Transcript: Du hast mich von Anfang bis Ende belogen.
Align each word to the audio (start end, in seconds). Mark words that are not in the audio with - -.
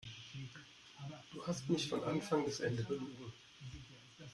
Du 1.31 1.45
hast 1.45 1.69
mich 1.69 1.87
von 1.87 2.01
Anfang 2.03 2.43
bis 2.43 2.59
Ende 2.59 2.81
belogen. 2.85 3.31